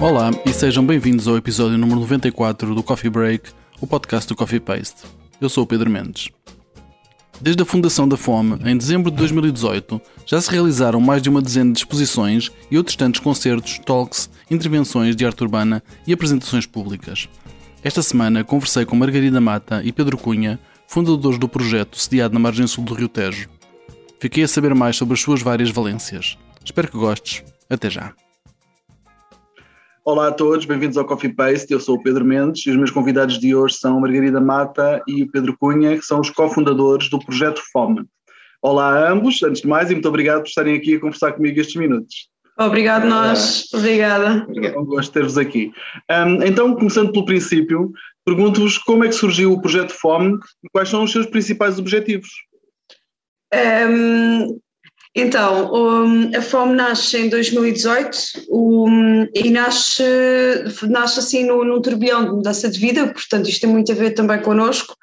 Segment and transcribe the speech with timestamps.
[0.00, 3.50] Olá e sejam bem-vindos ao episódio número 94 do Coffee Break,
[3.80, 5.02] o podcast do Coffee Paste.
[5.40, 6.28] Eu sou o Pedro Mendes.
[7.40, 11.42] Desde a fundação da FOME, em dezembro de 2018, já se realizaram mais de uma
[11.42, 17.28] dezena de exposições e outros tantos concertos, talks, intervenções de arte urbana e apresentações públicas.
[17.82, 22.68] Esta semana conversei com Margarida Mata e Pedro Cunha, fundadores do projeto sediado na margem
[22.68, 23.48] sul do Rio Tejo.
[24.20, 26.38] Fiquei a saber mais sobre as suas várias valências.
[26.64, 27.42] Espero que gostes.
[27.68, 28.14] Até já.
[30.10, 31.70] Olá a todos, bem-vindos ao Coffee Paste.
[31.70, 35.02] Eu sou o Pedro Mendes e os meus convidados de hoje são a Margarida Mata
[35.06, 38.06] e o Pedro Cunha, que são os cofundadores do projeto FOME.
[38.62, 41.60] Olá a ambos, antes de mais, e muito obrigado por estarem aqui a conversar comigo
[41.60, 42.30] estes minutos.
[42.58, 44.46] Obrigado nós, obrigada.
[44.62, 45.72] É um gosto de ter-vos aqui.
[46.10, 47.92] Um, então, começando pelo princípio,
[48.24, 52.30] pergunto-vos como é que surgiu o projeto FOME e quais são os seus principais objetivos?
[53.52, 54.58] Um,
[55.20, 60.04] então, um, a FOME nasce em 2018 um, e nasce,
[60.88, 64.40] nasce assim num turbilhão de mudança de vida, portanto isto tem muito a ver também
[64.40, 64.96] connosco.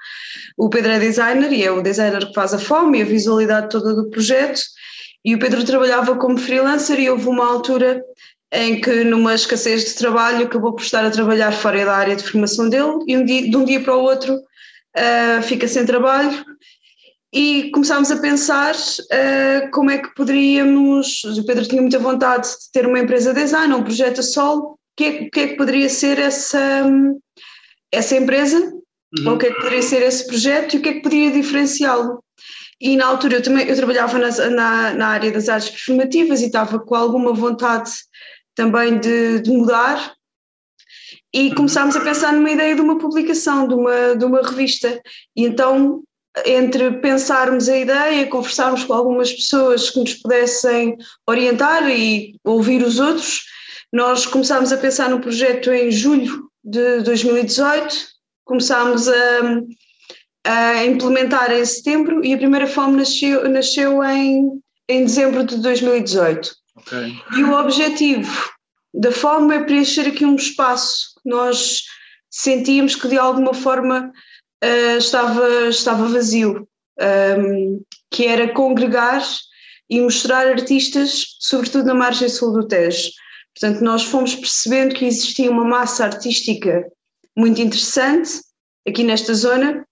[0.58, 3.70] O Pedro é designer e é o designer que faz a FOME e a visualidade
[3.70, 4.62] toda do projeto
[5.26, 8.02] e o Pedro trabalhava como freelancer e houve uma altura
[8.54, 12.24] em que numa escassez de trabalho acabou por estar a trabalhar fora da área de
[12.24, 16.46] formação dele e um dia, de um dia para o outro uh, fica sem trabalho
[17.36, 21.22] e começámos a pensar uh, como é que poderíamos.
[21.26, 24.62] O Pedro tinha muita vontade de ter uma empresa de design, um projeto a solo.
[24.62, 26.90] O que, é, que, é que poderia ser essa,
[27.92, 28.58] essa empresa?
[29.20, 29.28] Uhum.
[29.28, 31.30] Ou o que é que poderia ser esse projeto e o que é que poderia
[31.30, 32.24] diferenciá-lo?
[32.80, 36.46] E na altura eu também eu trabalhava na, na, na, área das artes performativas e
[36.46, 37.92] estava com alguma vontade
[38.56, 40.14] também de, de mudar.
[41.34, 41.56] E uhum.
[41.56, 45.02] começámos a pensar numa ideia de uma publicação, de uma, de uma revista.
[45.36, 46.02] E então
[46.46, 53.00] entre pensarmos a ideia, conversarmos com algumas pessoas que nos pudessem orientar e ouvir os
[53.00, 53.44] outros,
[53.94, 57.96] nós começámos a pensar no projeto em julho de 2018,
[58.44, 59.62] começámos a,
[60.44, 64.60] a implementar em setembro e a primeira fome nasceu, nasceu em,
[64.90, 66.52] em dezembro de 2018.
[66.78, 67.14] Okay.
[67.38, 68.50] E o objetivo
[68.94, 71.84] da fome é preencher aqui um espaço que nós
[72.30, 74.12] sentíamos que de alguma forma
[74.66, 76.68] uh, estava, estava vazio,
[77.40, 79.22] um, que era congregar
[79.90, 83.10] e mostrar artistas, sobretudo na margem sul do Tejo.
[83.58, 86.84] Portanto, nós fomos percebendo que existia uma massa artística
[87.38, 88.32] muito interessante
[88.88, 89.86] aqui nesta zona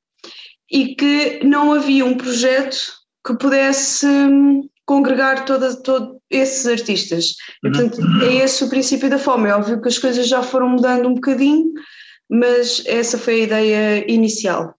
[0.71, 2.77] e que não havia um projeto
[3.25, 5.77] que pudesse hum, congregar todos
[6.29, 7.35] esses artistas.
[7.63, 9.49] E, portanto, é esse o princípio da fome.
[9.49, 11.71] É óbvio que as coisas já foram mudando um bocadinho,
[12.29, 14.75] mas essa foi a ideia inicial.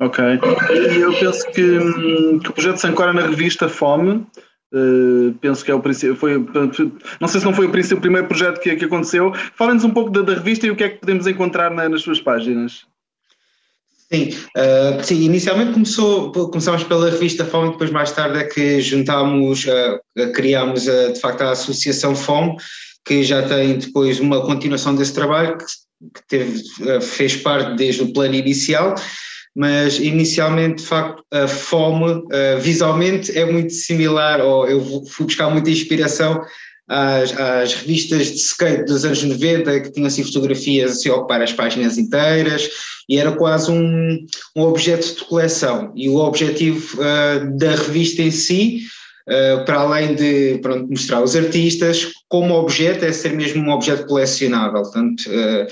[0.00, 0.22] Ok.
[0.70, 4.26] E eu penso que, hum, que o projeto se ancora na revista Fome.
[4.72, 6.16] Uh, penso que é o princípio.
[6.16, 6.36] Foi,
[7.20, 9.32] não sei se não foi o, primeiro projeto que, que aconteceu.
[9.54, 12.02] Falem-nos um pouco da, da, revista e o que é que podemos encontrar na, nas
[12.02, 12.84] suas páginas.
[14.12, 19.64] Sim, uh, sim, inicialmente começou, começámos pela revista Fome, depois mais tarde é que juntámos,
[19.64, 22.56] uh, criámos de facto a Associação Fome,
[23.06, 25.64] que já tem depois uma continuação desse trabalho, que
[26.12, 28.94] que teve, eh, fez parte desde o plano inicial,
[29.54, 35.48] mas inicialmente, de facto, a fome uh, visualmente é muito similar, ou eu fui buscar
[35.48, 36.42] muita inspiração
[36.88, 41.40] às, às, revistas de skate dos anos 90, que tinham assim fotografias assim, a ocupar
[41.40, 42.68] as páginas inteiras,
[43.08, 44.26] e era quase um,
[44.56, 45.92] um objeto de coleção.
[45.94, 48.80] E o objetivo uh, da revista em si
[49.26, 54.04] Uh, para além de pronto, mostrar os artistas, como objeto é ser mesmo um objeto
[54.06, 55.66] colecionável, portanto, uh,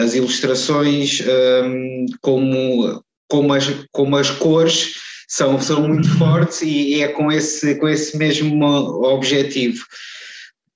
[0.00, 4.94] as ilustrações um, ehm, como, como, as, como as cores
[5.26, 8.64] são, são muito fortes e é com esse, com esse mesmo
[9.04, 9.84] objetivo.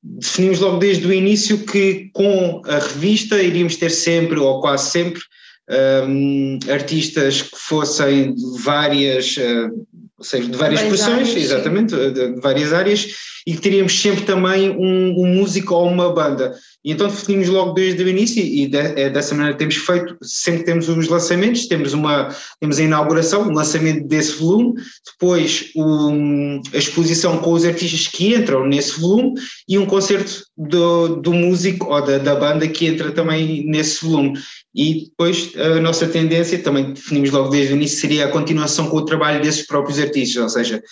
[0.02, 5.20] Definimos logo desde o início que com a revista iríamos ter sempre, ou quase sempre,
[6.08, 9.86] um, ehm, artistas que fossem de várias uh,
[10.18, 13.06] ou seja, de várias profissões, exatamente, de, de, várias áreas,
[13.46, 16.54] e que teríamos sempre também um, um, músico ou uma banda.
[16.82, 20.64] E então definimos logo desde o início, e de, é dessa maneira temos feito, sempre
[20.64, 24.74] temos os lançamentos, temos, uma, temos a inauguração, o lançamento desse volume,
[25.12, 29.34] depois um, a exposição com os artistas que entram nesse volume,
[29.68, 34.32] e um concerto do, do músico ou da, da banda que entra também nesse volume.
[34.76, 38.98] E depois a nossa tendência, também definimos logo desde o início, seria a continuação com
[38.98, 40.82] o trabalho desses próprios artistas, ou seja,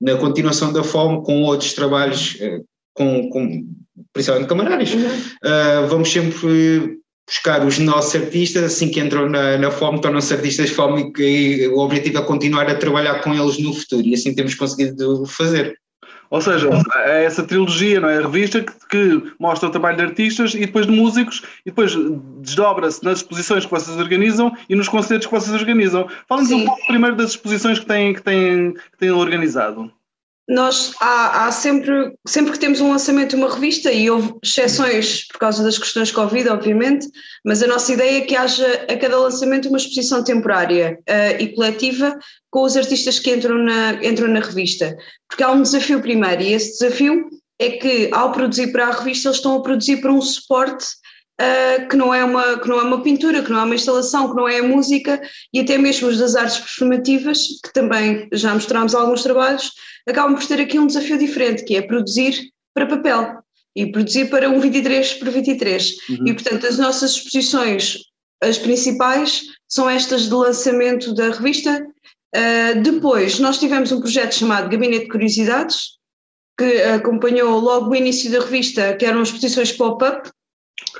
[0.00, 2.60] na continuação da fome com outros trabalhos, eh,
[2.94, 3.64] com, com
[4.12, 4.92] principalmente camarários.
[4.92, 5.06] Uhum.
[5.06, 6.98] Uh, vamos sempre
[7.28, 11.62] buscar os nossos artistas, assim que entram na, na fome, tornam-se artistas de fome e,
[11.62, 15.24] e o objetivo é continuar a trabalhar com eles no futuro e assim temos conseguido
[15.26, 15.76] fazer.
[16.30, 16.68] Ou seja,
[17.06, 18.18] é essa trilogia, não é?
[18.18, 21.94] A revista que, que mostra o trabalho de artistas e depois de músicos e depois
[22.40, 26.06] desdobra-se nas exposições que vocês organizam e nos concertos que vocês organizam.
[26.28, 29.90] Falem-nos um pouco primeiro das exposições que têm, que têm, que têm organizado
[30.48, 35.26] nós há, há, sempre, sempre que temos um lançamento de uma revista, e houve exceções
[35.28, 37.06] por causa das questões Covid, obviamente,
[37.44, 41.48] mas a nossa ideia é que haja a cada lançamento uma exposição temporária uh, e
[41.48, 42.18] coletiva
[42.50, 44.96] com os artistas que entram na, entram na revista.
[45.28, 47.28] Porque há um desafio primeiro, e esse desafio
[47.58, 50.86] é que ao produzir para a revista, eles estão a produzir para um suporte
[51.40, 54.28] Uh, que, não é uma, que não é uma pintura, que não é uma instalação,
[54.28, 55.22] que não é a música
[55.54, 59.70] e até mesmo os das artes performativas, que também já mostramos alguns trabalhos,
[60.08, 63.38] acabam por ter aqui um desafio diferente, que é produzir para papel
[63.76, 65.96] e produzir para um 23 por 23.
[66.08, 66.26] Uhum.
[66.26, 67.98] E, portanto, as nossas exposições,
[68.42, 71.86] as principais, são estas de lançamento da revista.
[72.34, 75.98] Uh, depois, nós tivemos um projeto chamado Gabinete de Curiosidades,
[76.58, 80.28] que acompanhou logo o início da revista, que eram exposições pop-up,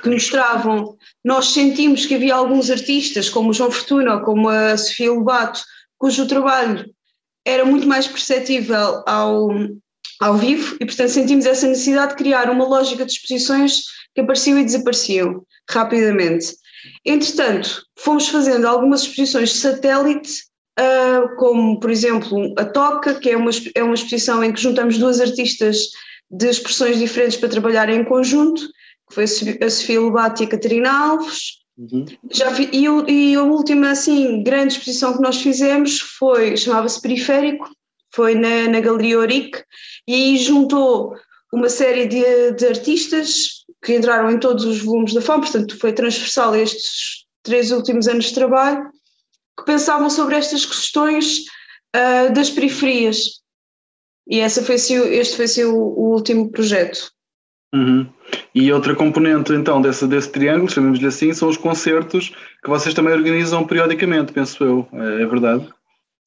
[0.01, 4.77] que mostravam, nós sentimos que havia alguns artistas, como o João Fortuna ou como a
[4.77, 5.61] Sofia Lobato,
[5.97, 6.85] cujo trabalho
[7.49, 9.49] era muito mais perceptível ao,
[10.21, 13.81] ao vivo e, portanto, sentimos essa necessidade de criar uma lógica de exposições
[14.13, 16.55] que apareciam e desapareciam rapidamente.
[17.05, 20.31] Entretanto, fomos fazendo algumas exposições satélite,
[20.79, 24.97] uh, como, por exemplo, a Toca, que é uma, é uma exposição em que juntamos
[24.97, 25.77] duas artistas
[26.29, 28.61] de expressões diferentes para trabalhar em conjunto,
[29.09, 31.58] que foi a Sofia Lobato e a Catarina Alves.
[31.79, 32.05] Uhum.
[32.29, 37.69] Já vi, e, e, a última assim, grande exposição que nós fizemos foi, chamava-se Periférico,
[38.13, 39.63] foi na, na Galeria Oric,
[40.05, 41.15] e aí juntou
[41.53, 45.93] uma série de, de, artistas que entraram em todos os volumes da FAM, portanto foi
[45.93, 48.83] transversal estes três últimos anos de trabalho,
[49.57, 51.45] que pensavam sobre estas questões
[51.95, 53.39] uh, das periferias.
[54.27, 57.09] E essa foi, este foi assim, o, o último projeto.
[57.73, 58.07] Uhum.
[58.53, 62.31] E outra componente então desse, desse triângulo, chamemos-lhe assim, são os concertos
[62.63, 65.67] que vocês também organizam periodicamente, penso eu, é, é verdade?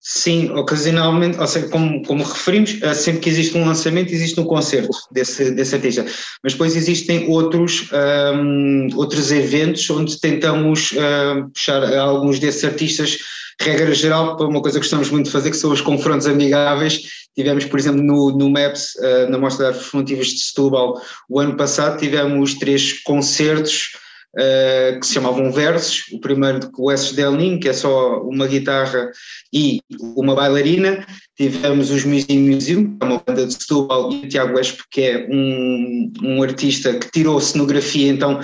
[0.05, 4.45] Sim, ocasionalmente, ou seja, como, como referimos, eh, sempre que existe um lançamento, existe um
[4.45, 6.05] concerto desse, desse artista.
[6.43, 7.89] Mas depois existem outros,
[8.35, 13.17] um, outros eventos onde tentamos uh, puxar alguns desses artistas,
[13.61, 17.01] regra geral, para uma coisa que gostamos muito de fazer, que são os confrontos amigáveis.
[17.35, 21.41] Tivemos, por exemplo, no, no MAPS, uh, na Mostra de Artes Frontivas de Setúbal, o
[21.41, 23.93] ano passado, tivemos três concertos
[24.37, 27.15] uh, que se chamavam Versos, o primeiro com o S.
[27.15, 29.11] Delin, que é só uma guitarra
[29.53, 29.81] e
[30.17, 31.07] uma bailarina,
[31.37, 35.01] tivemos os Museum Museum, que é uma banda de Setúbal, e o Tiago Espo, que
[35.01, 38.41] é um, um artista que tirou cenografia, então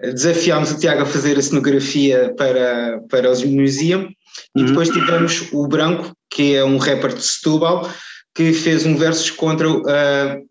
[0.00, 4.08] desafiámos o Tiago a fazer a cenografia para, para os Museum,
[4.56, 4.66] e uhum.
[4.66, 7.90] depois tivemos o Branco, que é um rapper de Setúbal,
[8.34, 9.82] que fez um versos contra uh,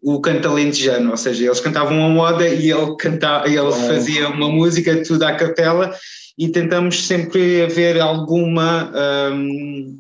[0.04, 4.50] o canto alentejano, ou seja, eles cantavam a moda e ele, cantava, ele fazia uma
[4.50, 5.92] música tudo à capela
[6.38, 8.92] e tentamos sempre haver alguma
[9.34, 10.00] um,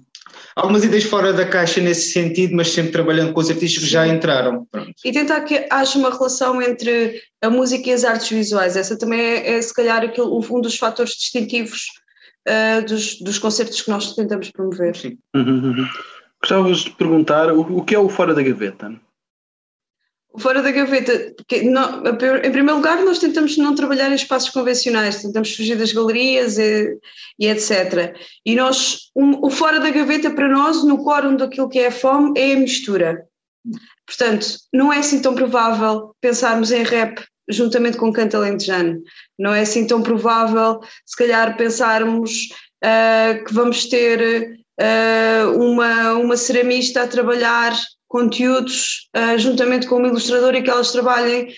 [0.55, 4.07] algumas ideias fora da caixa nesse sentido, mas sempre trabalhando com os artistas que já
[4.07, 4.65] entraram.
[4.71, 4.93] Pronto.
[5.03, 9.19] E tentar que haja uma relação entre a música e as artes visuais, essa também
[9.19, 11.85] é, é se calhar aquilo, um dos fatores distintivos
[12.47, 14.95] uh, dos, dos concertos que nós tentamos promover.
[14.95, 15.17] Sim.
[15.35, 15.87] Uhum, uhum.
[16.41, 18.99] Gostavas de perguntar o, o que é o Fora da Gaveta?
[20.33, 25.21] O Fora da Gaveta, não, em primeiro lugar, nós tentamos não trabalhar em espaços convencionais,
[25.21, 26.97] tentamos fugir das galerias e,
[27.37, 28.15] e etc.
[28.45, 31.91] E nós, um, o Fora da Gaveta, para nós, no quórum daquilo que é a
[31.91, 33.25] fome, é a mistura.
[34.05, 37.21] Portanto, não é assim tão provável pensarmos em rap
[37.51, 39.01] juntamente com canto alentejano.
[39.37, 42.49] Não é assim tão provável, se calhar, pensarmos
[42.83, 47.73] uh, que vamos ter uh, uma, uma ceramista a trabalhar
[48.07, 51.53] conteúdos uh, juntamente com uma ilustradora e que elas trabalhem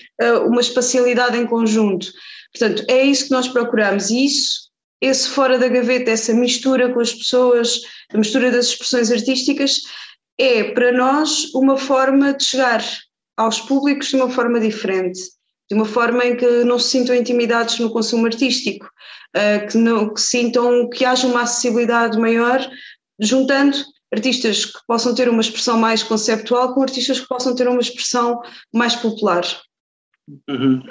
[0.46, 2.08] uma espacialidade em conjunto.
[2.54, 4.70] Portanto, é isso que nós procuramos e isso,
[5.02, 7.82] esse fora da gaveta, essa mistura com as pessoas,
[8.14, 9.82] a mistura das expressões artísticas,
[10.38, 12.84] é para nós uma forma de chegar
[13.38, 15.20] aos públicos de uma forma diferente,
[15.74, 18.86] de uma forma em que não se sintam intimidados no consumo artístico,
[19.36, 22.60] uh, que, não, que sintam que haja uma acessibilidade maior
[23.20, 23.77] juntando
[24.13, 28.39] artistas que possam ter uma expressão mais conceptual com artistas que possam ter uma expressão
[28.72, 29.44] mais popular.
[30.48, 30.82] Uhum.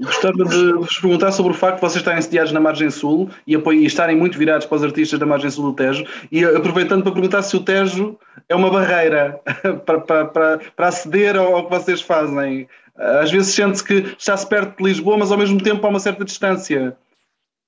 [0.00, 3.56] Gostava de vos perguntar sobre o facto de vocês estarem sediados na margem sul e,
[3.56, 7.12] e estarem muito virados para os artistas da margem sul do Tejo e aproveitando para
[7.12, 8.16] perguntar se o Tejo
[8.48, 9.40] é uma barreira
[9.84, 12.68] para, para, para, para aceder ao, ao que vocês fazem.
[12.98, 16.24] Às vezes sente-se que está-se perto de Lisboa, mas ao mesmo tempo há uma certa
[16.24, 16.96] distância.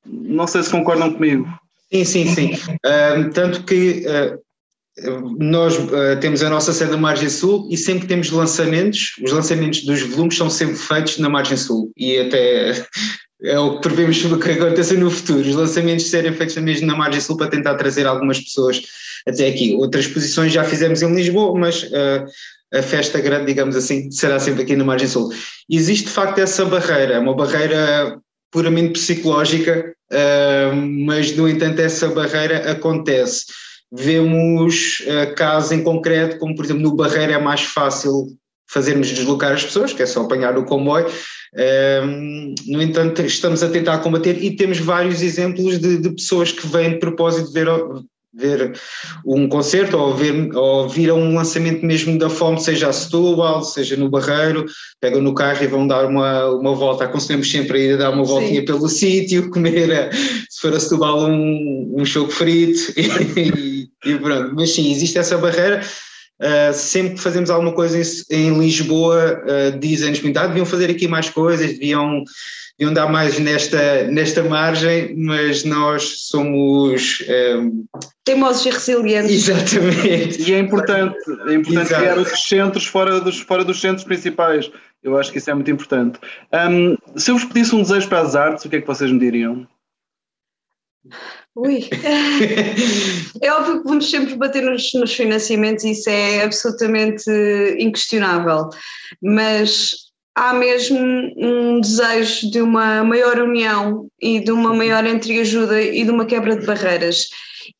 [0.07, 1.47] Não sei se concordam comigo.
[1.93, 2.53] Sim, sim, sim.
[2.85, 4.39] Uh, tanto que uh,
[5.39, 9.85] nós uh, temos a nossa sede na Margem Sul e sempre temos lançamentos, os lançamentos
[9.85, 12.87] dos volumes são sempre feitos na Margem Sul e até
[13.43, 17.21] é o que prevemos que aconteça no futuro, os lançamentos serem feitos mesmo na Margem
[17.21, 18.83] Sul para tentar trazer algumas pessoas
[19.27, 19.75] até aqui.
[19.77, 22.27] Outras posições já fizemos em Lisboa, mas uh,
[22.73, 25.31] a festa grande, digamos assim, será sempre aqui na Margem Sul.
[25.71, 28.19] Existe de facto essa barreira, é uma barreira
[28.51, 33.47] puramente psicológica, uh, mas no entanto essa barreira acontece.
[33.91, 38.27] Vemos uh, casos em concreto, como por exemplo no Barreira é mais fácil
[38.71, 41.07] fazermos deslocar as pessoas, que é só apanhar o comboio.
[42.05, 46.67] Um, no entanto, estamos a tentar combater e temos vários exemplos de, de pessoas que
[46.67, 47.67] vêm de propósito ver,
[48.35, 48.73] ver
[49.27, 53.63] um concerto ou, ver, ou vir a um lançamento mesmo da fome, seja a Setúbal,
[53.63, 54.67] seja no Barreiro,
[55.01, 57.05] pegam no carro e vão dar uma, uma volta.
[57.05, 58.67] Aconselhamos sempre a ir a dar uma voltinha Sim.
[58.67, 60.11] pelo sítio, comer,
[60.49, 64.55] se for a Setúbal, um, um choco frito e, e pronto.
[64.55, 65.81] Mas sim, existe essa barreira
[66.41, 71.09] Uh, sempre que fazemos alguma coisa em, em Lisboa, uh, dizem-nos, ah, deviam fazer aqui
[71.09, 72.23] mais coisas, deviam,
[72.79, 77.25] deviam dar mais nesta, nesta margem, mas nós somos.
[77.29, 77.85] Um...
[78.25, 79.49] Teimosos e resilientes.
[79.49, 80.43] Exatamente.
[80.49, 81.17] E é importante,
[81.49, 84.71] é importante criar os centros fora dos, fora dos centros principais.
[85.03, 86.21] Eu acho que isso é muito importante.
[86.53, 89.11] Um, se eu vos pedisse um desejo para as artes, o que é que vocês
[89.11, 89.67] me diriam?
[91.59, 91.89] Ui,
[93.43, 97.29] é óbvio que vamos sempre bater nos, nos financiamentos, isso é absolutamente
[97.81, 98.69] inquestionável,
[99.21, 99.91] mas
[100.37, 101.01] há mesmo
[101.37, 106.55] um desejo de uma maior união e de uma maior entreajuda e de uma quebra
[106.55, 107.29] de barreiras.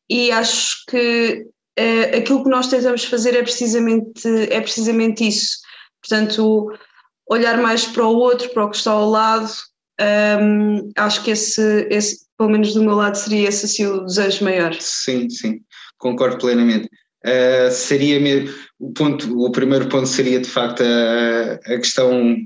[0.09, 1.45] E acho que
[1.79, 5.57] uh, aquilo que nós tentamos fazer é precisamente, é precisamente isso.
[6.01, 6.69] Portanto,
[7.29, 9.49] olhar mais para o outro, para o que está ao lado,
[10.41, 14.45] um, acho que esse, esse pelo menos do meu lado, seria esse assim, o desejo
[14.45, 14.73] maior.
[14.79, 15.59] Sim, sim,
[15.97, 16.89] concordo plenamente.
[17.25, 22.37] Uh, seria mesmo, o ponto, o primeiro ponto seria de facto a, a questão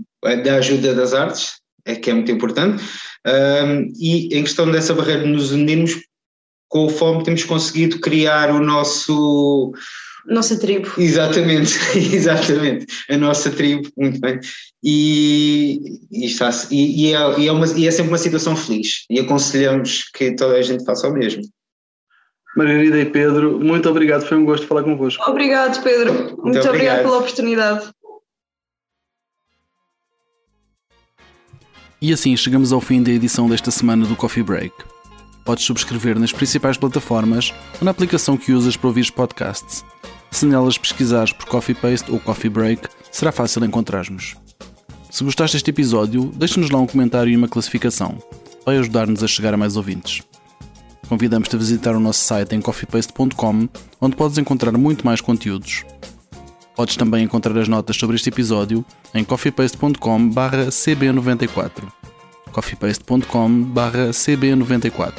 [0.43, 5.21] da ajuda das artes, é que é muito importante, uh, e em questão dessa barreira
[5.21, 6.01] de nos unirmos,
[6.67, 9.71] com o FOM temos conseguido criar o nosso
[10.25, 10.89] nossa tribo.
[10.97, 14.39] Exatamente, exatamente, a nossa tribo, muito bem.
[14.83, 19.05] E, e, está, e, e, é, e, é uma, e é sempre uma situação feliz
[19.09, 21.43] e aconselhamos que toda a gente faça o mesmo.
[22.55, 25.23] Margarida e Pedro, muito obrigado, foi um gosto falar convosco.
[25.29, 26.67] Obrigado, Pedro, muito, muito obrigado.
[26.69, 27.89] obrigado pela oportunidade.
[31.99, 34.92] E assim chegamos ao fim da edição desta semana do Coffee Break.
[35.45, 39.83] Podes subscrever nas principais plataformas ou na aplicação que usas para ouvir podcasts.
[40.31, 44.35] Se nelas pesquisares por Coffee Paste ou Coffee Break, será fácil encontrarmos.
[45.11, 48.17] Se gostaste deste episódio, deixa-nos lá um comentário e uma classificação.
[48.65, 50.23] Vai ajudar-nos a chegar a mais ouvintes.
[51.07, 53.69] Convidamos-te a visitar o nosso site em coffeepaste.com,
[54.01, 55.85] onde podes encontrar muito mais conteúdos.
[56.75, 58.83] Podes também encontrar as notas sobre este episódio
[59.13, 62.12] em coffeepaste.com/cb94.
[62.53, 65.13] coffeepaste.com/cb94.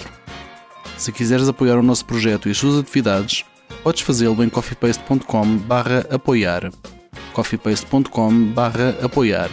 [0.96, 3.44] Se quiseres apoiar o nosso projeto e as suas atividades,
[3.82, 6.70] podes fazê-lo em coffeepaste.com/apoiar.
[7.32, 9.50] coffeepaste.com/apoiar.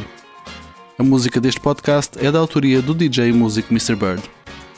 [0.98, 3.96] A música deste podcast é da autoria do DJ Music Mr.
[3.96, 4.24] Bird.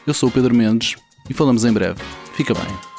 [0.08, 0.96] Eu sou o Pedro Mendes
[1.30, 2.02] e falamos em breve.
[2.34, 2.93] Fica bem.